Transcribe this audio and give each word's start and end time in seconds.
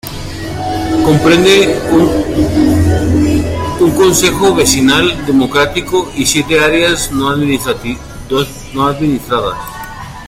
Comprende 1.05 1.79
un 3.79 3.91
consejo 3.91 4.55
vecinal 4.55 5.27
democrático, 5.27 6.11
y 6.15 6.25
siete 6.25 6.59
áreas 6.59 7.11
no 7.11 7.29
administradas. 7.29 9.57